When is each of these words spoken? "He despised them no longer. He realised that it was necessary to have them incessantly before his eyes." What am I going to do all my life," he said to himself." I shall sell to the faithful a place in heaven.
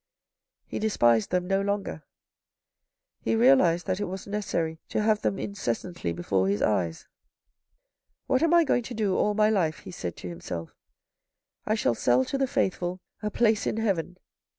"He 0.71 0.79
despised 0.79 1.29
them 1.29 1.47
no 1.47 1.61
longer. 1.61 2.01
He 3.19 3.35
realised 3.35 3.85
that 3.85 3.99
it 3.99 4.05
was 4.05 4.25
necessary 4.25 4.79
to 4.89 5.03
have 5.03 5.21
them 5.21 5.37
incessantly 5.37 6.11
before 6.11 6.47
his 6.47 6.59
eyes." 6.59 7.05
What 8.25 8.41
am 8.41 8.51
I 8.51 8.63
going 8.63 8.81
to 8.81 8.95
do 8.95 9.15
all 9.15 9.35
my 9.35 9.51
life," 9.51 9.81
he 9.81 9.91
said 9.91 10.17
to 10.17 10.27
himself." 10.27 10.75
I 11.67 11.75
shall 11.75 11.93
sell 11.93 12.25
to 12.25 12.37
the 12.39 12.47
faithful 12.47 12.99
a 13.21 13.29
place 13.29 13.67
in 13.67 13.77
heaven. 13.77 14.17